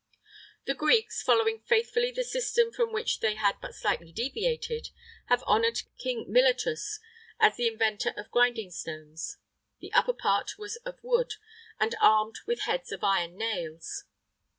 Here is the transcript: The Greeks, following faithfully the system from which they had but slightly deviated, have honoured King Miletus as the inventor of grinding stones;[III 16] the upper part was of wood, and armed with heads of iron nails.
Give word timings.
The 0.65 0.73
Greeks, 0.73 1.21
following 1.21 1.59
faithfully 1.59 2.09
the 2.11 2.23
system 2.23 2.71
from 2.71 2.91
which 2.91 3.19
they 3.19 3.35
had 3.35 3.57
but 3.61 3.75
slightly 3.75 4.11
deviated, 4.11 4.89
have 5.27 5.43
honoured 5.43 5.83
King 5.99 6.25
Miletus 6.27 6.99
as 7.39 7.55
the 7.55 7.67
inventor 7.67 8.11
of 8.17 8.31
grinding 8.31 8.71
stones;[III 8.71 9.89
16] 9.89 9.89
the 9.89 9.93
upper 9.93 10.13
part 10.13 10.57
was 10.57 10.77
of 10.77 10.97
wood, 11.03 11.35
and 11.79 11.93
armed 12.01 12.39
with 12.47 12.61
heads 12.61 12.91
of 12.91 13.03
iron 13.03 13.37
nails. 13.37 14.05